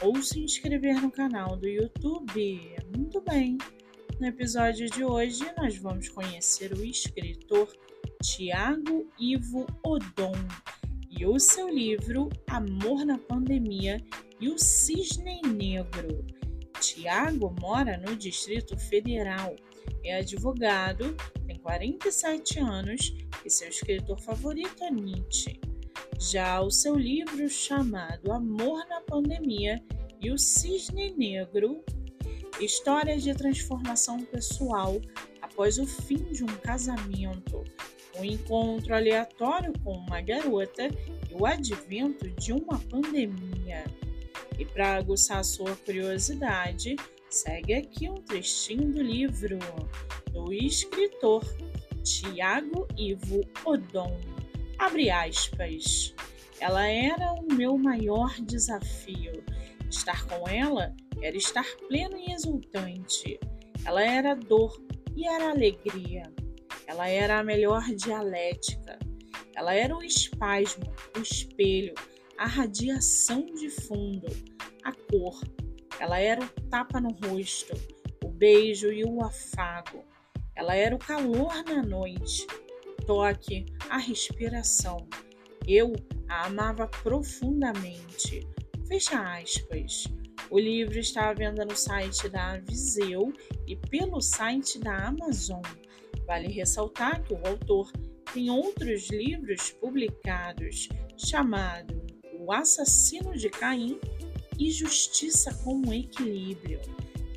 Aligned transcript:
ou 0.00 0.22
se 0.22 0.40
inscrever 0.40 1.00
no 1.00 1.10
canal 1.10 1.56
do 1.56 1.68
YouTube. 1.68 2.76
Muito 2.96 3.20
bem! 3.20 3.58
No 4.20 4.26
episódio 4.26 4.88
de 4.90 5.04
hoje, 5.04 5.44
nós 5.56 5.76
vamos 5.76 6.08
conhecer 6.08 6.72
o 6.72 6.84
escritor 6.84 7.68
Tiago 8.22 9.06
Ivo 9.18 9.66
Odon 9.84 10.34
e 11.10 11.26
o 11.26 11.38
seu 11.38 11.68
livro 11.68 12.28
Amor 12.48 13.04
na 13.04 13.18
Pandemia 13.18 14.00
e 14.40 14.48
o 14.48 14.58
Cisne 14.58 15.40
Negro. 15.42 16.24
Tiago 16.80 17.54
mora 17.60 17.96
no 17.96 18.14
Distrito 18.14 18.76
Federal, 18.76 19.56
é 20.04 20.16
advogado, 20.16 21.16
tem 21.46 21.56
47 21.56 22.58
anos 22.60 23.14
e 23.44 23.50
seu 23.50 23.68
escritor 23.68 24.20
favorito 24.20 24.82
é 24.84 24.90
Nietzsche. 24.90 25.60
Já 26.18 26.60
o 26.60 26.70
seu 26.70 26.94
livro 26.94 27.48
chamado 27.48 28.32
Amor 28.32 28.86
na 28.88 29.00
Pandemia 29.00 29.82
e 30.20 30.30
o 30.30 30.38
Cisne 30.38 31.12
Negro, 31.16 31.84
histórias 32.60 33.22
de 33.22 33.34
transformação 33.34 34.24
pessoal 34.24 35.00
após 35.42 35.78
o 35.78 35.86
fim 35.86 36.24
de 36.32 36.44
um 36.44 36.56
casamento, 36.62 37.64
um 38.16 38.24
encontro 38.24 38.94
aleatório 38.94 39.72
com 39.82 39.92
uma 39.92 40.20
garota 40.20 40.88
e 41.30 41.34
o 41.34 41.44
advento 41.44 42.28
de 42.30 42.52
uma 42.52 42.78
pandemia. 42.78 43.84
E 44.58 44.64
para 44.64 44.96
aguçar 44.96 45.44
sua 45.44 45.74
curiosidade, 45.76 46.96
segue 47.28 47.74
aqui 47.74 48.08
um 48.08 48.14
trechinho 48.14 48.92
do 48.92 49.02
livro 49.02 49.58
do 50.32 50.52
escritor 50.52 51.44
Tiago 52.02 52.86
Ivo 52.96 53.40
Odon. 53.64 54.33
Abre 54.78 55.10
aspas. 55.10 56.14
Ela 56.60 56.86
era 56.86 57.32
o 57.32 57.52
meu 57.52 57.76
maior 57.76 58.34
desafio. 58.40 59.44
Estar 59.90 60.26
com 60.26 60.48
ela 60.48 60.94
era 61.22 61.36
estar 61.36 61.66
pleno 61.88 62.16
e 62.18 62.32
exultante. 62.32 63.38
Ela 63.84 64.02
era 64.02 64.34
dor 64.34 64.80
e 65.14 65.26
era 65.26 65.50
alegria. 65.50 66.22
Ela 66.86 67.08
era 67.08 67.38
a 67.38 67.44
melhor 67.44 67.82
dialética. 67.94 68.98
Ela 69.54 69.74
era 69.74 69.96
o 69.96 70.02
espasmo, 70.02 70.92
o 71.16 71.20
espelho, 71.20 71.94
a 72.36 72.46
radiação 72.46 73.46
de 73.46 73.70
fundo, 73.70 74.26
a 74.82 74.92
cor. 74.92 75.40
Ela 76.00 76.18
era 76.18 76.44
o 76.44 76.48
tapa 76.68 77.00
no 77.00 77.10
rosto, 77.26 77.72
o 78.24 78.28
beijo 78.28 78.92
e 78.92 79.04
o 79.04 79.22
afago. 79.24 80.04
Ela 80.56 80.74
era 80.74 80.94
o 80.94 80.98
calor 80.98 81.62
na 81.64 81.82
noite, 81.82 82.46
toque, 83.06 83.66
a 83.88 83.98
respiração. 83.98 85.06
Eu 85.66 85.92
a 86.28 86.46
amava 86.46 86.86
profundamente. 86.86 88.46
Fecha 88.86 89.18
aspas. 89.38 90.04
O 90.50 90.58
livro 90.58 90.98
está 90.98 91.30
à 91.30 91.34
venda 91.34 91.64
no 91.64 91.76
site 91.76 92.28
da 92.28 92.58
Viseu 92.58 93.32
e 93.66 93.76
pelo 93.76 94.20
site 94.20 94.78
da 94.78 95.06
Amazon. 95.06 95.62
Vale 96.26 96.48
ressaltar 96.48 97.22
que 97.22 97.34
o 97.34 97.46
autor 97.46 97.90
tem 98.32 98.50
outros 98.50 99.10
livros 99.10 99.70
publicados, 99.72 100.88
chamado 101.16 102.02
O 102.38 102.52
Assassino 102.52 103.34
de 103.36 103.48
Caim 103.48 103.98
e 104.58 104.70
Justiça 104.70 105.54
como 105.62 105.92
Equilíbrio. 105.92 106.80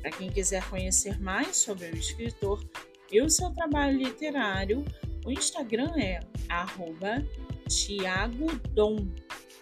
Para 0.00 0.10
quem 0.10 0.30
quiser 0.30 0.68
conhecer 0.68 1.20
mais 1.20 1.56
sobre 1.56 1.86
o 1.86 1.96
escritor, 1.96 2.62
e 3.10 3.22
o 3.22 3.30
seu 3.30 3.50
trabalho 3.50 3.98
literário, 3.98 4.84
o 5.24 5.30
Instagram 5.30 5.92
é 5.96 6.20
arroba 6.48 7.24
tiagodom, 7.68 9.08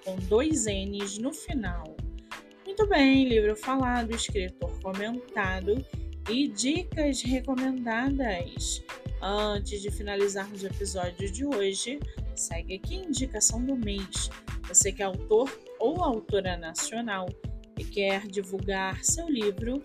com 0.05 0.17
dois 0.28 0.67
N's 0.67 1.19
no 1.19 1.33
final. 1.33 1.97
Muito 2.65 2.87
bem, 2.89 3.28
livro 3.28 3.56
falado, 3.56 4.15
escritor 4.15 4.71
comentado 4.81 5.84
e 6.31 6.49
dicas 6.49 7.22
recomendadas. 7.22 8.83
Antes 9.22 9.81
de 9.81 9.91
finalizarmos 9.91 10.62
o 10.62 10.67
episódio 10.67 11.31
de 11.33 11.47
hoje, 11.47 11.99
segue 12.34 12.75
aqui 12.75 12.97
a 12.97 13.05
indicação 13.05 13.65
do 13.65 13.75
mês. 13.75 14.31
Você 14.69 14.93
que 14.93 15.03
é 15.03 15.06
autor 15.06 15.50
ou 15.78 16.03
autora 16.03 16.56
nacional 16.56 17.27
e 17.78 17.84
quer 17.84 18.27
divulgar 18.27 19.03
seu 19.05 19.28
livro, 19.28 19.83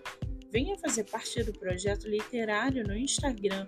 venha 0.51 0.77
fazer 0.77 1.05
parte 1.05 1.43
do 1.43 1.53
projeto 1.53 2.07
literário 2.07 2.83
no 2.83 2.95
Instagram, 2.95 3.67